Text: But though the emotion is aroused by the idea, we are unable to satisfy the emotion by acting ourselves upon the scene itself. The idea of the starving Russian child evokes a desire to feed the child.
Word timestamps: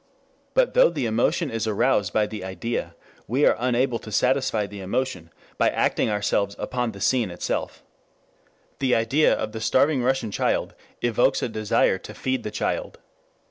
But 0.55 0.73
though 0.73 0.89
the 0.89 1.05
emotion 1.05 1.51
is 1.51 1.67
aroused 1.67 2.11
by 2.11 2.25
the 2.25 2.43
idea, 2.43 2.95
we 3.27 3.45
are 3.45 3.55
unable 3.59 3.99
to 3.99 4.11
satisfy 4.11 4.65
the 4.65 4.79
emotion 4.81 5.29
by 5.59 5.69
acting 5.69 6.09
ourselves 6.09 6.55
upon 6.57 6.91
the 6.93 6.99
scene 6.99 7.29
itself. 7.29 7.83
The 8.79 8.95
idea 8.95 9.31
of 9.31 9.51
the 9.51 9.61
starving 9.61 10.01
Russian 10.01 10.31
child 10.31 10.73
evokes 11.03 11.43
a 11.43 11.49
desire 11.49 11.99
to 11.99 12.15
feed 12.15 12.41
the 12.41 12.49
child. 12.49 12.97